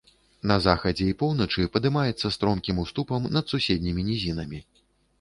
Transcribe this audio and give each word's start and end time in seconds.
На 0.51 0.55
захадзе 0.67 1.05
і 1.09 1.17
поўначы 1.19 1.67
падымаецца 1.77 2.33
стромкім 2.39 2.83
уступам 2.87 3.31
над 3.39 3.45
суседнімі 3.55 4.11
нізінамі. 4.13 4.69